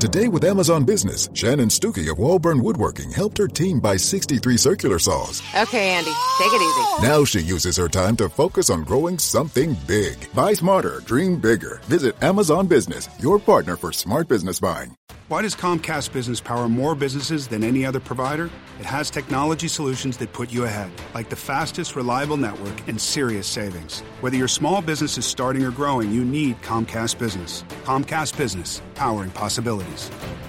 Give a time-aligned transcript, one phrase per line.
[0.00, 4.98] Today with Amazon Business, Shannon Stuckey of Walburn Woodworking helped her team buy 63 circular
[4.98, 5.42] saws.
[5.54, 7.06] Okay, Andy, take it easy.
[7.06, 10.16] Now she uses her time to focus on growing something big.
[10.32, 11.82] Buy smarter, dream bigger.
[11.84, 14.96] Visit Amazon Business, your partner for smart business buying.
[15.30, 18.50] Why does Comcast Business power more businesses than any other provider?
[18.80, 23.46] It has technology solutions that put you ahead, like the fastest, reliable network and serious
[23.46, 24.00] savings.
[24.22, 27.62] Whether your small business is starting or growing, you need Comcast Business.
[27.84, 29.89] Comcast Business, powering possibilities.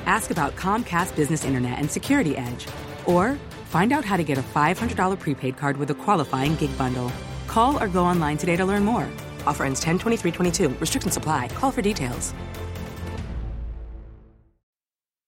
[0.05, 2.67] Ask about Comcast Business Internet and Security Edge,
[3.05, 7.11] or find out how to get a $500 prepaid card with a qualifying gig bundle.
[7.47, 9.09] Call or go online today to learn more.
[9.45, 10.69] Offer ends 10 23 22.
[10.79, 11.49] Restrictions apply.
[11.49, 12.33] Call for details.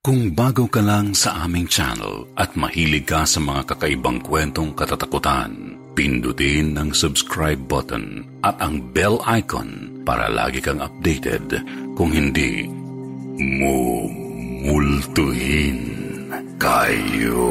[0.04, 5.80] Kung bago ka lang sa aming channel at mahilig ka sa mga kakaibang kwentong katatakutan,
[5.96, 11.64] pindutin ang subscribe button at ang bell icon para lagi kang updated.
[11.96, 12.68] Kung hindi,
[13.40, 15.14] mumultuhin
[16.62, 17.50] kayo.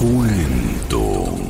[0.00, 1.44] Kwentong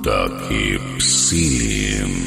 [0.00, 2.21] takip silim.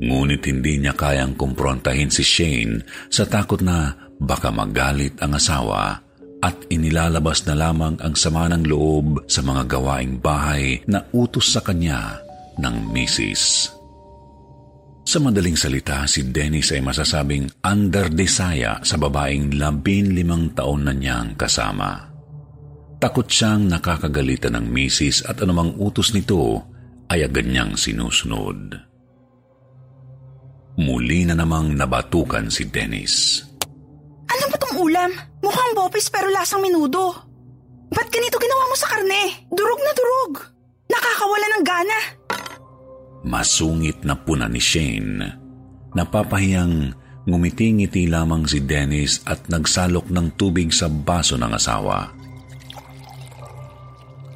[0.00, 2.80] Ngunit hindi niya kayang kumprontahin si Shane
[3.12, 6.00] sa takot na baka magalit ang asawa
[6.40, 11.60] at inilalabas na lamang ang sama ng loob sa mga gawaing bahay na utos sa
[11.60, 12.16] kanya
[12.56, 13.76] ng misis.
[15.08, 21.32] Sa madaling salita, si Dennis ay masasabing underdesaya sa babaeng labin limang taon na niyang
[21.32, 22.12] kasama.
[23.00, 26.60] Takot siyang nakakagalitan ng misis at anumang utos nito
[27.08, 28.76] ay agad niyang sinusunod.
[30.76, 33.40] Muli na namang nabatukan si Dennis.
[34.28, 35.08] Ano ba tong ulam?
[35.40, 37.16] Mukhang bopis pero lasang minudo.
[37.88, 39.48] Ba't ganito ginawa mo sa karne?
[39.48, 40.32] Durog na durog.
[40.92, 42.17] Nakakawala ng gana.
[43.26, 45.26] Masungit na puna ni Shane.
[45.94, 46.94] Napapahiyang
[47.28, 52.08] ngumiti-ngiti lamang si Dennis at nagsalok ng tubig sa baso ng asawa.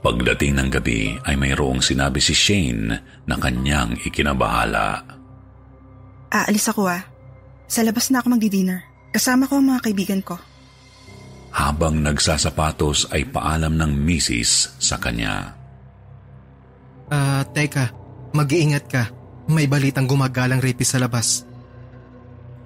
[0.02, 2.90] Pagdating ng gabi ay mayroong sinabi si Shane
[3.22, 4.98] na kanyang ikinabahala.
[6.34, 7.06] Aalis ako ah.
[7.70, 8.82] Sa labas na ako magdi-dinner.
[9.14, 10.36] Kasama ko ang mga kaibigan ko.
[11.52, 15.54] Habang nagsasapatos ay paalam ng misis sa kanya.
[17.12, 18.01] Ah, uh, teka.
[18.32, 19.04] Mag-iingat ka.
[19.52, 21.44] May balitang gumagalang rapist sa labas.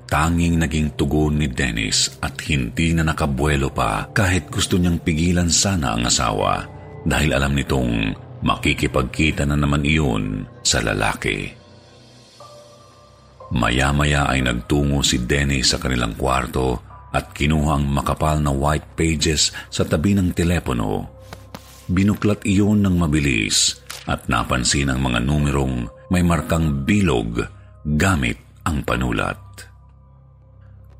[0.06, 5.98] Tanging naging tugon ni Dennis at hindi na nakabuelo pa kahit gusto niyang pigilan sana
[5.98, 6.62] ang asawa
[7.02, 8.14] dahil alam nitong
[8.46, 11.50] makikipagkita na naman iyon sa lalaki.
[13.50, 16.78] Maya-maya ay nagtungo si Dennis sa kanilang kwarto
[17.10, 21.15] at kinuha ang makapal na white pages sa tabi ng telepono.
[21.86, 23.78] Binuklat iyon ng mabilis
[24.10, 27.42] at napansin ang mga numerong may markang bilog
[27.82, 29.38] gamit ang panulat.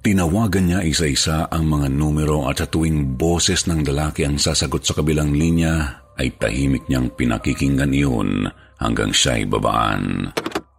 [0.07, 4.95] Tinawagan niya isa-isa ang mga numero at sa tuwing boses ng lalaki ang sasagot sa
[4.95, 8.47] kabilang linya, ay tahimik niyang pinakikinggan iyon
[8.79, 10.31] hanggang siya'y babaan.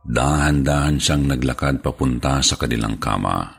[0.07, 3.51] Dahan-dahan siyang naglakad papunta sa kanilang kama.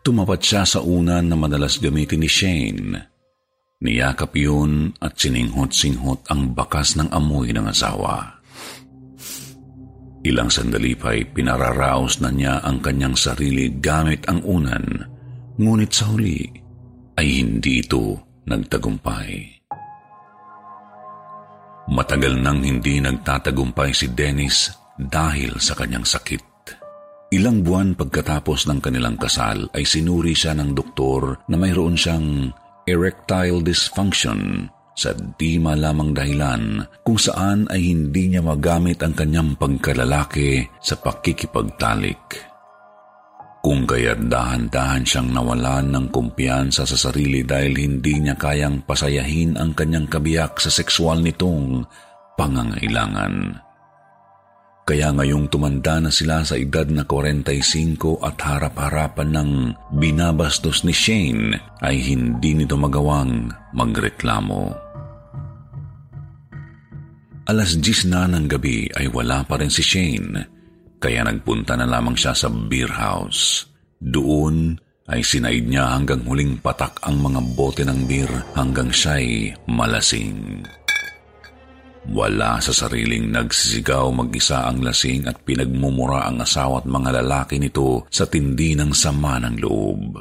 [0.00, 3.13] Tumapat siya sa unan na madalas gamitin ni Shane.
[3.84, 8.40] Niyakap yun at sininghot-singhot ang bakas ng amoy ng asawa.
[10.24, 15.04] Ilang sandali pa'y pinararaos na niya ang kanyang sarili gamit ang unan,
[15.60, 16.48] ngunit sa huli
[17.20, 19.60] ay hindi ito nagtagumpay.
[21.92, 26.40] Matagal nang hindi nagtatagumpay si Dennis dahil sa kanyang sakit.
[27.36, 32.48] Ilang buwan pagkatapos ng kanilang kasal ay sinuri siya ng doktor na mayroon siyang
[32.84, 35.10] erectile dysfunction sa
[35.40, 42.54] di malamang dahilan kung saan ay hindi niya magamit ang kanyang pagkalalaki sa pakikipagtalik.
[43.64, 49.72] Kung kaya't dahan-dahan siyang nawalan ng kumpiyansa sa sarili dahil hindi niya kayang pasayahin ang
[49.72, 51.80] kanyang kabiyak sa sexual nitong
[52.36, 53.56] pangangailangan.
[54.84, 59.50] Kaya ngayong tumanda na sila sa edad na 45 at harap-harapan ng
[59.96, 64.76] binabastos ni Shane ay hindi nito magawang magreklamo.
[67.48, 70.52] Alas 10 na ng gabi ay wala pa rin si Shane,
[71.00, 73.64] kaya nagpunta na lamang siya sa beer house.
[73.96, 74.76] Doon
[75.08, 80.64] ay sinaid niya hanggang huling patak ang mga bote ng beer hanggang siya'y malasing.
[82.04, 88.04] Wala sa sariling nagsisigaw mag-isa ang lasing at pinagmumura ang asawa at mga lalaki nito
[88.12, 90.20] sa tindi ng sama ng loob.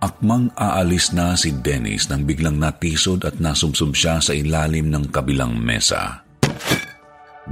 [0.00, 5.56] Akmang aalis na si Dennis nang biglang natisod at nasumsum siya sa ilalim ng kabilang
[5.56, 6.24] mesa.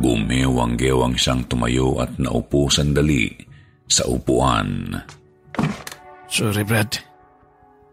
[0.00, 3.28] Gumewang-gewang siyang tumayo at naupo sandali
[3.88, 4.96] sa upuan.
[6.28, 6.92] Sorry, Brad.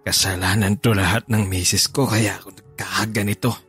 [0.06, 3.65] Kasalanan to lahat ng misis ko kaya ako nagkakaganito.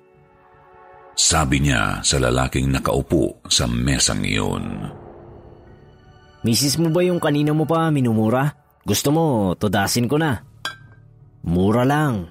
[1.16, 4.92] Sabi niya sa lalaking nakaupo sa mesang iyon.
[6.44, 8.52] Misis mo ba yung kanina mo pa minumura?
[8.85, 9.25] Gusto mo,
[9.56, 10.44] tudasin ko na.
[11.42, 12.30] Mura lang.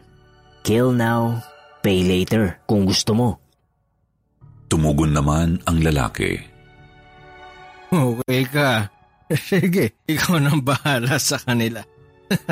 [0.61, 1.41] Kill now,
[1.81, 3.29] pay later kung gusto mo.
[4.71, 6.39] Tumugon naman ang lalaki.
[7.89, 8.87] Okay ka.
[9.49, 11.81] Sige, ikaw nang bahala sa kanila.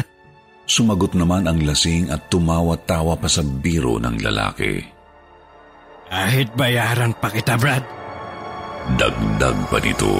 [0.74, 4.93] Sumagot naman ang lasing at tumawa-tawa pa sa biro ng lalaki.
[6.14, 7.82] Kahit bayaran pa kita, Brad.
[9.02, 10.14] Dagdag pa dito.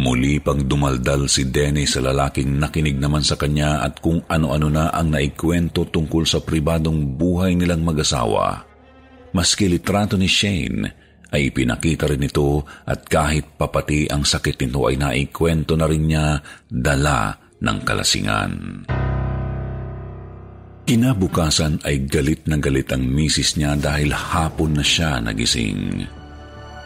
[0.00, 4.88] Muli pang dumaldal si Denny sa lalaking nakinig naman sa kanya at kung ano-ano na
[4.96, 8.64] ang naikwento tungkol sa pribadong buhay nilang mag-asawa.
[9.36, 10.80] Maski litrato ni Shane
[11.28, 16.40] ay pinakita rin ito at kahit papati ang sakit nito ay naikwento na rin niya
[16.64, 18.52] dala ng kalasingan.
[20.86, 26.06] Kinabukasan ay galit na galit ang misis niya dahil hapon na siya nagising.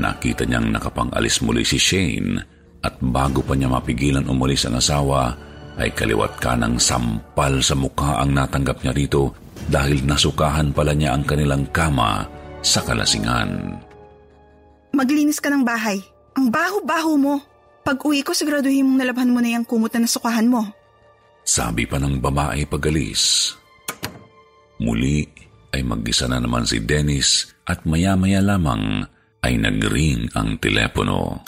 [0.00, 2.40] Nakita niyang nakapangalis muli si Shane
[2.80, 5.37] at bago pa niya mapigilan umalis ang asawa,
[5.76, 9.37] ay kaliwat ka ng sampal sa mukha ang natanggap niya rito
[9.69, 12.25] dahil nasukahan pala niya ang kanilang kama
[12.64, 13.76] sa kalasingan.
[14.97, 16.00] Maglinis ka ng bahay.
[16.40, 17.37] Ang baho-baho mo.
[17.85, 20.64] Pag uwi ko, siguraduhin mong nalabhan mo na yung kumot na nasukahan mo.
[21.45, 23.52] Sabi pa ng babae pagalis.
[24.81, 25.29] Muli
[25.77, 29.05] ay mag-isa na naman si Dennis at maya-maya lamang
[29.45, 31.45] ay nagring ang telepono.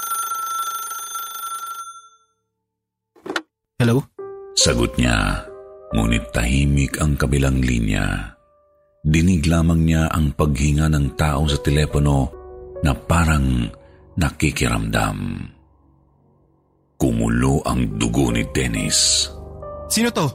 [3.81, 3.99] Hello?
[4.53, 5.49] Sagot niya,
[5.97, 8.37] ngunit tahimik ang kabilang linya.
[9.03, 12.31] Dinig lamang niya ang paghinga ng tao sa telepono
[12.85, 13.67] na parang
[14.15, 15.19] nakikiramdam.
[16.95, 19.27] Kumulo ang dugo ni Dennis.
[19.91, 20.31] Sino to?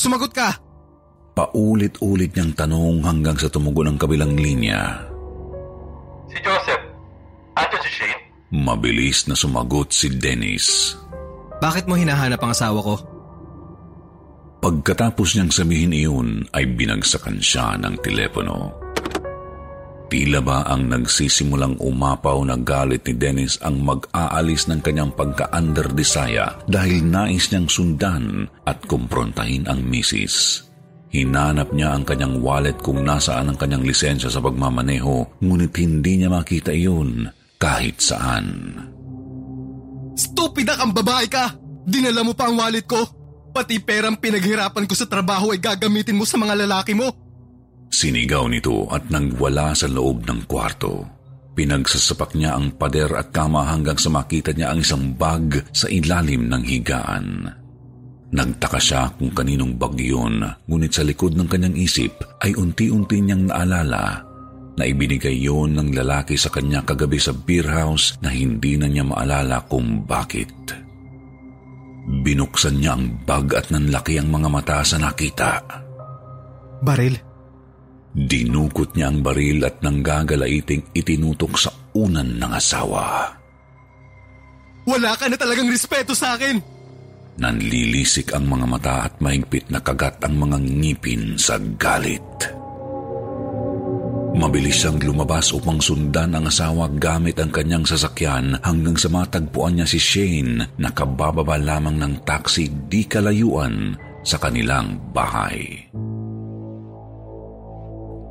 [0.00, 0.67] Sumagot ka!
[1.38, 5.06] Paulit-ulit niyang tanong hanggang sa tumugon ang kabilang linya.
[6.26, 6.82] Si Joseph.
[7.54, 8.18] Ato si Shane?
[8.58, 10.98] Mabilis na sumagot si Dennis.
[11.62, 12.94] Bakit mo hinahanap ang asawa ko?
[14.58, 18.74] Pagkatapos niyang sabihin iyon ay binagsakan siya ng telepono.
[20.10, 27.06] Tila ba ang nagsisimulang umapaw na galit ni Dennis ang mag-aalis ng kanyang pagka-underdesaya dahil
[27.06, 30.66] nais niyang sundan at kumprontahin ang misis.
[31.08, 36.28] Hinanap niya ang kanyang wallet kung nasaan ang kanyang lisensya sa pagmamaneho, ngunit hindi niya
[36.28, 37.24] makita iyon
[37.56, 38.76] kahit saan.
[40.12, 41.56] Stupida kang babae ka!
[41.88, 43.00] Dinala mo pa ang wallet ko!
[43.48, 47.08] Pati perang pinaghirapan ko sa trabaho ay gagamitin mo sa mga lalaki mo!
[47.88, 51.08] Sinigaw nito at nagwala sa loob ng kwarto.
[51.56, 56.46] Pinagsasapak niya ang pader at kama hanggang sa makita niya ang isang bag sa ilalim
[56.46, 57.26] ng higaan.
[58.28, 62.12] Nagtaka siya kung kaninong bag ngunit sa likod ng kanyang isip
[62.44, 64.20] ay unti-unti niyang naalala
[64.78, 69.02] na ibinigay yon ng lalaki sa kanya kagabi sa beer house na hindi na niya
[69.02, 70.52] maalala kung bakit.
[72.22, 75.60] Binuksan niya ang bag at nanlaki ang mga mata sa nakita.
[76.84, 77.16] Baril?
[78.12, 83.34] Dinukot niya ang baril at nanggagalaiting itinutok sa unan ng asawa.
[84.88, 86.77] Wala ka na talagang respeto sa akin!
[87.38, 92.26] Nanlilisik ang mga mata at mahigpit na kagat ang mga ngipin sa galit.
[94.34, 99.86] Mabilis siyang lumabas upang sundan ang asawa gamit ang kanyang sasakyan hanggang sa matagpuan niya
[99.86, 103.94] si Shane na kabababa lamang ng taxi di kalayuan
[104.26, 105.62] sa kanilang bahay.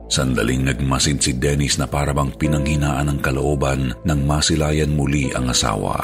[0.07, 5.95] Sandaling nagmasid si Dennis na parabang pinanghinaan ng kalooban nang masilayan muli ang asawa.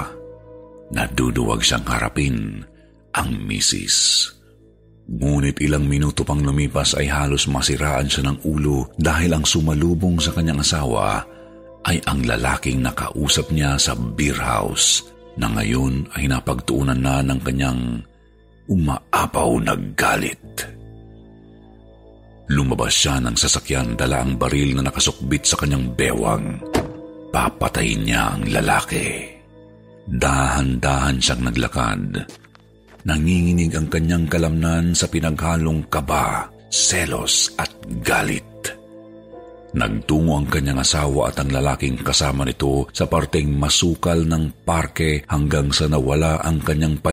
[0.91, 2.67] Naduduwag siyang harapin
[3.13, 4.29] ang misis.
[5.03, 10.32] Ngunit ilang minuto pang lumipas ay halos masiraan siya ng ulo dahil ang sumalubong sa
[10.32, 11.22] kanyang asawa
[11.84, 15.03] ay ang lalaking nakausap niya sa beer house
[15.36, 18.00] na ngayon ay napagtuunan na ng kanyang
[18.72, 20.39] umaapaw na galit.
[22.48, 26.60] Lumabas siya ng sasakyan dala ang baril na nakasukbit sa kanyang bewang.
[27.34, 29.36] Papatayin niya ang lalaki.
[30.08, 32.24] Dahan-dahan siyang naglakad
[33.03, 37.72] nanginginig ang kanyang kalamnan sa pinaghalong kaba, selos at
[38.03, 38.43] galit.
[39.74, 45.74] Nagtungo ang kanyang asawa at ang lalaking kasama nito sa parteng masukal ng parke hanggang
[45.74, 47.10] sa nawala ang kanyang pa-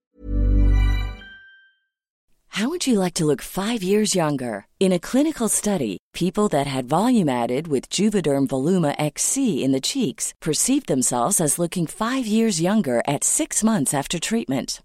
[2.60, 4.68] How would you like to look five years younger?
[4.76, 9.80] In a clinical study, people that had volume added with Juvederm Voluma XC in the
[9.80, 14.84] cheeks perceived themselves as looking five years younger at six months after treatment.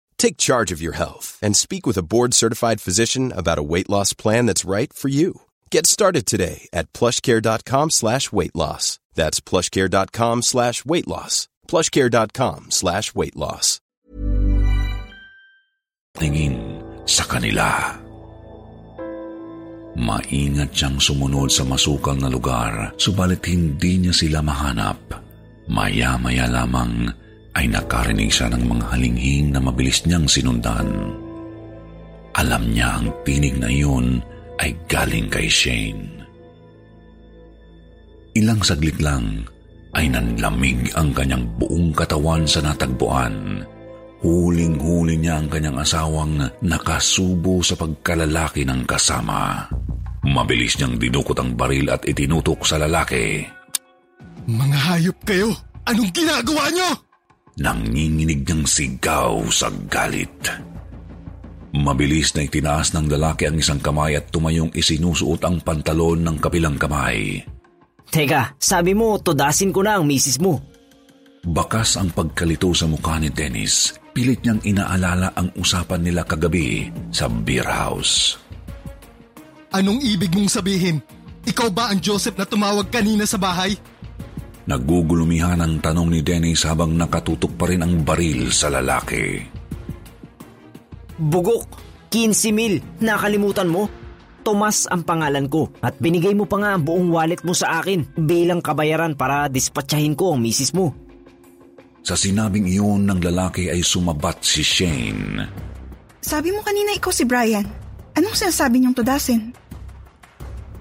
[0.21, 4.13] Take charge of your health and speak with a board-certified physician about a weight loss
[4.13, 5.49] plan that's right for you.
[5.73, 9.01] Get started today at plushcare.com slash weight loss.
[9.17, 11.49] That's plushcare.com slash weight loss.
[11.65, 13.81] plushcare.com slash weight loss.
[16.13, 16.53] Tingin
[17.09, 17.97] sa kanila.
[19.97, 25.01] Maingat siyang sumunod sa masukal na lugar, subalit hindi niya sila mahanap.
[25.65, 27.09] Maya-maya lamang
[27.55, 30.87] ay nakarinig siya ng mga halinghing na mabilis niyang sinundan.
[32.31, 34.23] Alam niya ang tinig na iyon
[34.63, 36.23] ay galing kay Shane.
[38.31, 39.43] Ilang saglit lang
[39.91, 43.67] ay nanlamig ang kanyang buong katawan sa natagpuan.
[44.23, 49.67] Huling-huli niya ang kanyang asawang nakasubo sa pagkalalaki ng kasama.
[50.23, 53.43] Mabilis niyang dinukot ang baril at itinutok sa lalaki.
[54.47, 55.49] Mga hayop kayo!
[55.89, 57.10] Anong ginagawa niyo?
[57.59, 60.31] Nanginginig niyang sigaw sa galit.
[61.71, 66.75] Mabilis na itinaas ng lalaki ang isang kamay at tumayong isinusuot ang pantalon ng kabilang
[66.75, 67.39] kamay.
[68.11, 70.59] Teka, sabi mo, tudasin ko na ang misis mo.
[71.47, 73.95] Bakas ang pagkalito sa mukha ni Dennis.
[74.11, 78.35] Pilit niyang inaalala ang usapan nila kagabi sa beer house.
[79.71, 80.99] Anong ibig mong sabihin?
[81.47, 83.79] Ikaw ba ang Joseph na tumawag kanina sa bahay?
[84.69, 89.41] Nagugulumihan ang tanong ni Dennis habang nakatutok pa rin ang baril sa lalaki.
[91.17, 91.65] Bugok,
[92.13, 93.89] 15 mil, nakalimutan mo?
[94.41, 98.17] Tomas ang pangalan ko at binigay mo pa nga ang buong wallet mo sa akin
[98.17, 100.97] bilang kabayaran para dispatchahin ko ang misis mo.
[102.01, 105.45] Sa sinabing iyon ng lalaki ay sumabat si Shane.
[106.21, 107.65] Sabi mo kanina ikaw si Brian.
[108.17, 109.53] Anong sinasabi niyong tudasin?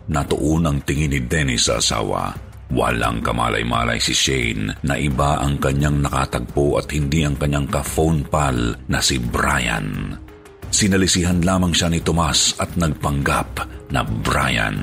[0.08, 2.49] Natuon ang tingin ni Dennis sa asawa.
[2.70, 8.78] Walang kamalay-malay si Shane na iba ang kanyang nakatagpo at hindi ang kanyang ka-phone pal
[8.86, 10.14] na si Brian.
[10.70, 14.78] Sinalisihan lamang siya ni Tomas at nagpanggap na Brian.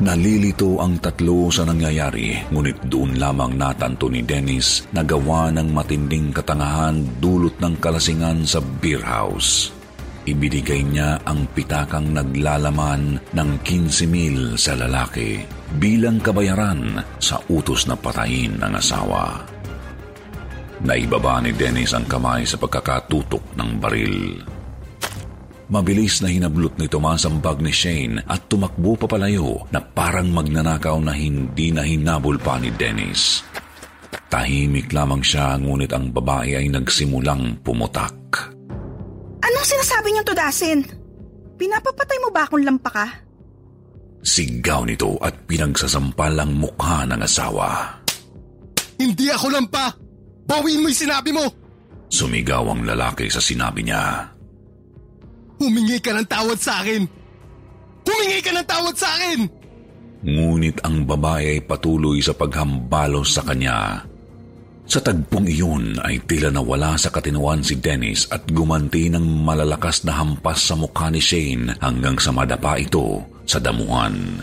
[0.00, 6.36] Nalilito ang tatlo sa nangyayari, ngunit doon lamang natanto ni Dennis na gawa ng matinding
[6.36, 9.79] katangahan dulot ng kalasingan sa beer house.
[10.20, 15.40] Ibinigay niya ang pitakang naglalaman ng 15 mil sa lalaki
[15.80, 19.40] bilang kabayaran sa utos na patayin ng asawa.
[20.84, 24.16] Naibaba ni Dennis ang kamay sa pagkakatutok ng baril.
[25.70, 30.98] Mabilis na hinablot ni Tomas ang bag ni Shane at tumakbo papalayo na parang magnanakaw
[31.00, 33.46] na hindi na hinabol pa ni Dennis.
[34.28, 38.20] Tahimik lamang siya ngunit ang babae ay nagsimulang pumutak.
[39.40, 40.80] Anong sinasabi niyong tudasin?
[41.56, 43.06] Pinapapatay mo ba akong lampa ka?
[44.20, 48.00] Sigaw nito at pinagsasampal ang mukha ng asawa.
[49.00, 49.88] Hindi ako lampa!
[50.44, 51.44] Bawiin mo yung sinabi mo!
[52.10, 54.28] Sumigaw ang lalaki sa sinabi niya.
[55.56, 57.04] Humingi ka ng tawad sa akin!
[58.04, 59.40] Humingi ka ng tawad sa akin!
[60.20, 64.04] Ngunit ang babae ay patuloy sa paghambalos sa kanya.
[64.90, 70.18] Sa tagpong iyon ay tila nawala sa katinuan si Dennis at gumanti ng malalakas na
[70.18, 74.42] hampas sa mukha ni Shane hanggang sa madapa ito sa damuhan.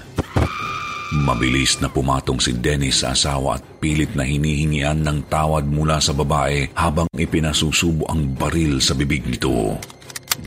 [1.28, 6.16] Mabilis na pumatong si Dennis sa asawa at pilit na hinihingian ng tawad mula sa
[6.16, 9.76] babae habang ipinasusubo ang baril sa bibig nito.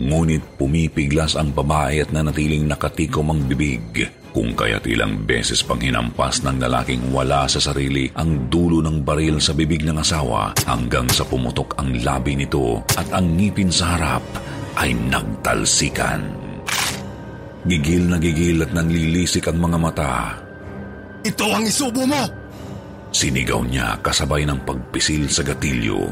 [0.00, 6.42] Ngunit pumipiglas ang babae at nanatiling nakatikom ang bibig kung kaya't ilang beses pang hinampas
[6.46, 11.26] ng lalaking wala sa sarili ang dulo ng baril sa bibig ng asawa hanggang sa
[11.26, 14.24] pumutok ang labi nito at ang ngipin sa harap
[14.78, 16.22] ay nagtalsikan.
[17.66, 20.14] Gigil na gigil at nanlilisik ang mga mata
[21.20, 22.24] ito ang isubo mo!
[23.12, 26.08] Sinigaw niya kasabay ng pagpisil sa gatilyo.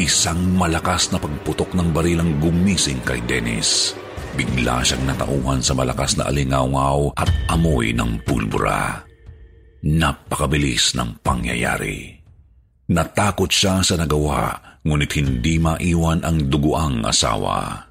[0.00, 3.92] Isang malakas na pagputok ng barilang gumising kay Dennis.
[4.32, 9.04] Bigla siyang natauhan sa malakas na alingaw at amoy ng pulbura.
[9.84, 12.16] Napakabilis ng pangyayari.
[12.88, 14.56] Natakot siya sa nagawa,
[14.88, 17.84] ngunit hindi maiwan ang duguang asawa.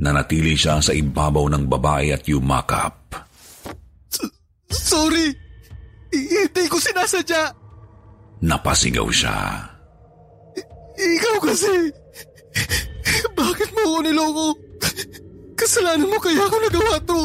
[0.00, 2.96] Nanatili siya sa ibabaw ng babae at yumakap.
[4.72, 5.32] Sorry!
[6.12, 7.52] Hindi ko sinasadya.
[8.44, 9.36] Napasigaw siya.
[10.96, 11.92] ikaw kasi.
[13.36, 14.46] Bakit mo ako niloko?
[15.56, 17.20] Kasalanan mo kaya ako nagawa to.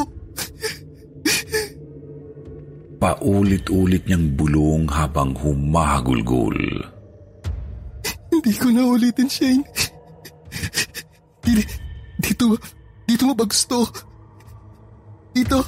[3.01, 6.55] Paulit-ulit niyang bulong habang humahagulgol.
[8.31, 9.65] Hindi ko na ulitin, Shane.
[11.41, 11.65] Dito,
[12.21, 12.45] dito,
[13.09, 13.89] dito mo ba gusto?
[15.33, 15.59] Dito,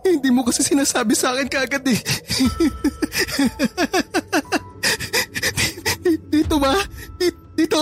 [0.00, 2.00] hindi mo kasi sinasabi sa akin kagad eh.
[6.32, 6.74] dito ba?
[7.54, 7.80] Dito?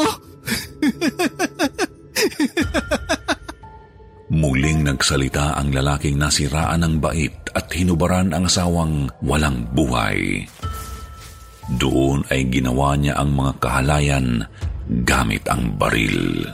[4.28, 10.44] Muling nagsalita ang lalaking nasiraan ng bait at hinubaran ang asawang walang buhay.
[11.80, 14.44] Doon ay ginawa niya ang mga kahalayan
[15.08, 16.44] gamit ang baril.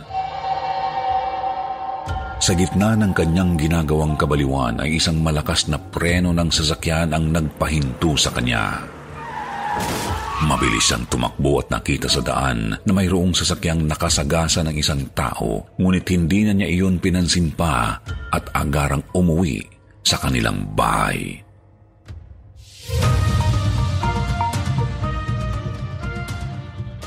[2.39, 8.15] Sa gitna ng kanyang ginagawang kabaliwan ay isang malakas na preno ng sasakyan ang nagpahinto
[8.15, 8.87] sa kanya.
[10.45, 16.05] Mabilis siyang tumakbo at nakita sa daan na mayroong sasakyang nakasagasa ng isang tao, ngunit
[16.13, 17.97] hindi na niya iyon pinansin pa
[18.29, 19.65] at agarang umuwi
[20.05, 21.41] sa kanilang bahay.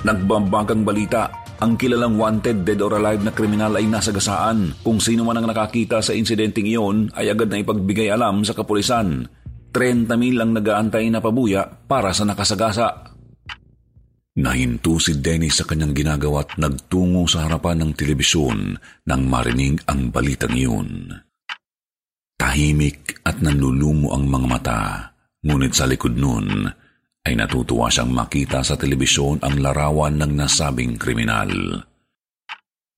[0.01, 1.29] Nagbambagang balita,
[1.61, 4.73] ang kilalang wanted, dead or alive na kriminal ay nasa gasaan.
[4.81, 9.29] Kung sino man ang nakakita sa insidenteng iyon ay agad na ipagbigay alam sa kapulisan.
[9.73, 13.16] 30 mil ang nagaantay na pabuya para sa nakasagasa.
[14.37, 18.77] Nahinto si Dennis sa kanyang ginagawa at nagtungo sa harapan ng telebisyon
[19.09, 21.09] nang marinig ang balitang iyon.
[22.37, 24.81] Tahimik at nanlulumo ang mga mata,
[25.41, 26.69] ngunit sa likod nun,
[27.25, 31.49] ay natutuwa siyang makita sa telebisyon ang larawan ng nasabing kriminal.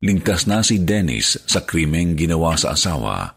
[0.03, 3.31] Ligtas na si Dennis sa krimeng ginawa sa asawa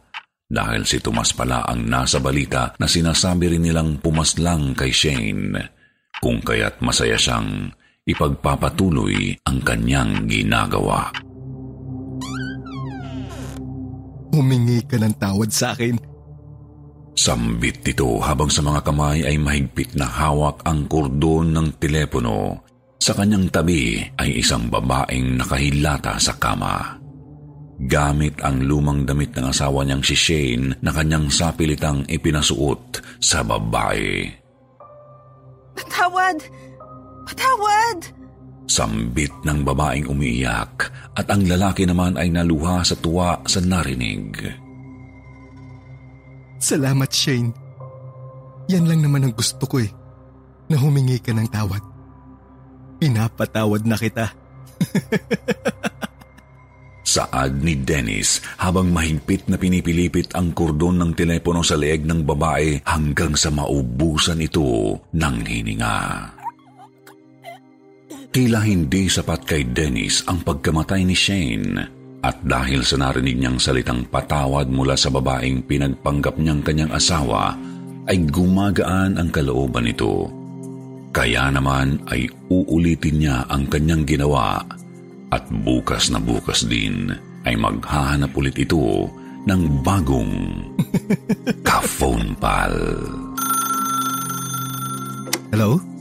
[0.50, 5.54] dahil si Tomas pala ang nasa balita na sinasabi rin nilang pumaslang kay Shane
[6.18, 7.72] kung kaya't masaya siyang
[8.06, 11.10] ipagpapatuloy ang kanyang ginagawa.
[14.32, 16.12] Humingi ka ng tawad sa akin
[17.12, 22.64] Sambit ito habang sa mga kamay ay mahigpit na hawak ang kordon ng telepono.
[22.96, 26.96] Sa kanyang tabi ay isang babaeng nakahilata sa kama.
[27.82, 34.24] Gamit ang lumang damit ng asawa niyang si Shane na kanyang sapilitang ipinasuot sa babae.
[35.76, 36.40] Patawad!
[36.40, 36.71] Patawad!
[38.72, 44.32] Sambit ng babaeng umiiyak at ang lalaki naman ay naluha sa tuwa sa narinig.
[46.62, 47.52] Salamat, Shane.
[48.72, 49.90] Yan lang naman ang gusto ko eh,
[50.72, 51.82] na humingi ka ng tawad.
[53.02, 54.30] Pinapatawad na kita.
[57.12, 62.88] Saad ni Dennis habang mahigpit na pinipilipit ang kordon ng telepono sa leeg ng babae
[62.88, 65.98] hanggang sa maubusan ito ng hininga.
[68.32, 71.76] Tila hindi sapat kay Dennis ang pagkamatay ni Shane
[72.24, 77.52] at dahil sa narinig niyang salitang patawad mula sa babaeng pinagpanggap niyang kanyang asawa,
[78.08, 80.32] ay gumagaan ang kalooban nito.
[81.12, 84.64] Kaya naman ay uulitin niya ang kanyang ginawa
[85.28, 87.12] at bukas na bukas din
[87.44, 89.12] ay maghahanap ulit ito
[89.44, 90.32] ng bagong
[91.68, 92.72] ka-phone pal.
[95.52, 95.91] Hello?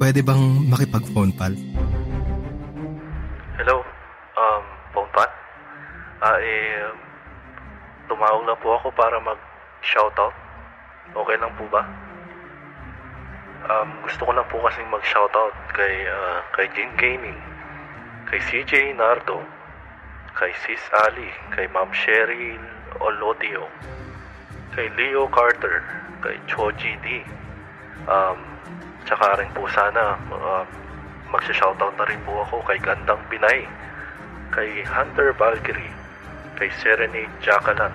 [0.00, 1.52] Pwede bang makipag-phone pal?
[6.20, 6.84] Ah, eh,
[8.04, 10.36] tumawag lang po ako para mag-shoutout.
[11.16, 11.80] Okay lang po ba?
[13.64, 17.40] Um, gusto ko lang po kasing mag-shoutout kay, uh, kay Jin Gaming,
[18.28, 19.40] kay CJ Nardo,
[20.36, 22.60] kay Sis Ali, kay Ma'am Cheryl
[23.00, 23.64] Olodio,
[24.76, 25.80] kay Leo Carter,
[26.20, 27.24] kay Choji D.
[28.04, 28.59] Um,
[29.06, 30.64] tsaka rin po sana uh,
[31.30, 33.64] magsha-shoutout na rin po ako kay Gandang Pinay,
[34.50, 35.94] kay Hunter Valkyrie,
[36.58, 37.94] kay Serenade Jakalan,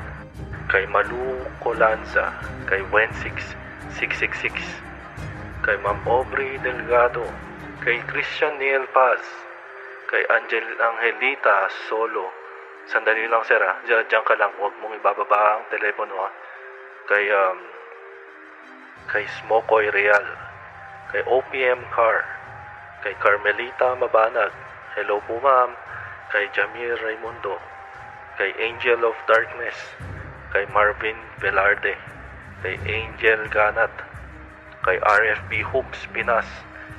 [0.71, 2.31] kay Malu Colanza,
[2.65, 3.53] kay Wensix
[3.99, 4.55] 666,
[5.61, 7.27] kay Ma'am Aubrey Delgado,
[7.83, 9.21] kay Christian Neil Paz,
[10.07, 12.31] kay Angel Angelita Solo.
[12.87, 16.29] Sandali lang sir ha, diyan, diyan ka lang, huwag mong ibababa ang telepono ha.
[17.05, 17.57] Kay, um,
[19.09, 20.44] kay Smokoy Real,
[21.15, 22.27] kay OPM Car,
[22.99, 24.51] kay Carmelita Mabanag,
[24.99, 25.71] hello po ma'am,
[26.27, 27.55] kay Jamir Raimundo,
[28.35, 29.95] kay Angel of Darkness,
[30.51, 31.95] kay Marvin Velarde,
[32.59, 33.95] kay Angel Ganat,
[34.83, 36.51] kay RFB Hoops Pinas,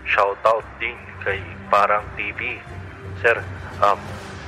[0.08, 1.36] shoutout din kay
[1.68, 2.56] Parang TV.
[3.20, 3.36] Sir,
[3.84, 4.00] um,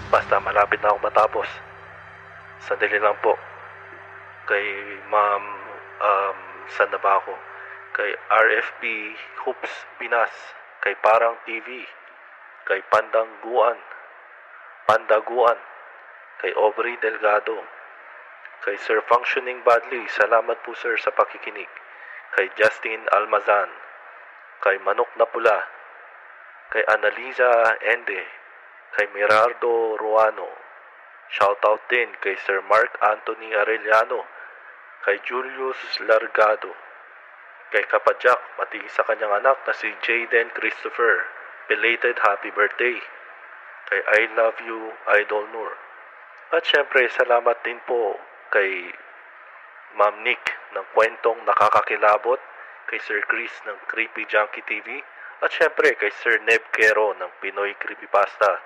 [0.08, 1.48] basta malapit na ako matapos.
[2.64, 3.36] Sandali lang po.
[4.48, 4.64] Kay
[5.12, 5.44] Ma'am,
[6.00, 6.36] um,
[6.72, 7.47] saan na ba ako?
[7.98, 8.82] Kay RFB
[9.42, 10.30] Hoops Pinas,
[10.86, 11.82] kay Parang TV,
[12.62, 13.74] kay Pandangguan,
[14.86, 15.58] Pandaguan,
[16.38, 17.58] kay Aubrey Delgado,
[18.62, 21.66] kay Sir Functioning Badly, salamat po sir sa pakikinig,
[22.38, 23.66] kay Justin Almazan,
[24.62, 25.58] kay Manok na Pula,
[26.70, 28.22] kay Analiza Ende,
[28.94, 30.46] kay Mirardo Ruano,
[31.34, 34.22] shoutout din kay Sir Mark Anthony Arellano,
[35.02, 36.70] kay Julius Largado,
[37.72, 41.28] kay Kapadjak, pati sa kanyang anak na si Jaden Christopher,
[41.68, 42.96] belated happy birthday,
[43.92, 45.76] kay I Love You Idol Nur,
[46.48, 48.16] at syempre, salamat din po
[48.48, 48.88] kay
[50.00, 50.40] Ma'am Nick
[50.72, 52.40] ng kwentong nakakakilabot,
[52.88, 55.04] kay Sir Chris ng Creepy Junkie TV,
[55.44, 58.64] at syempre kay Sir Neb Kero ng Pinoy Creepypasta.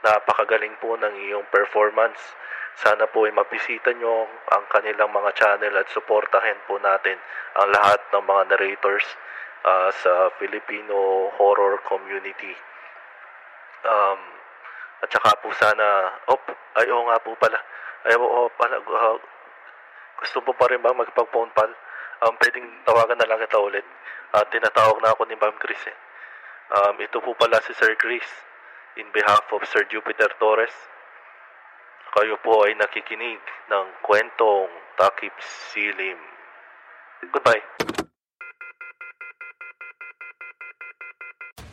[0.00, 2.16] Napakagaling po ng iyong performance.
[2.80, 7.20] Sana po ay mabisita nyo ang kanilang mga channel at suportahin po natin
[7.60, 9.04] ang lahat ng mga narrators
[9.68, 12.56] uh, sa Filipino horror community.
[13.84, 14.20] Um,
[15.04, 16.48] at saka po sana, op,
[16.80, 17.60] ay oo nga po pala.
[18.08, 19.16] Ay oo pala, uh,
[20.16, 21.68] gusto mo pa rin ba magpag-phone pal?
[22.24, 23.84] Um, pwedeng tawagan na lang kita ulit.
[24.32, 25.96] Uh, tinatawag na ako ni Ma'am Chris eh.
[26.72, 28.24] Um, ito po pala si Sir Chris
[28.98, 30.74] in behalf of Sir Jupiter Torres.
[32.10, 33.38] Kayo po ay nakikinig
[33.70, 35.34] ng kwentong takip
[35.70, 36.18] silim.
[37.30, 37.79] Goodbye.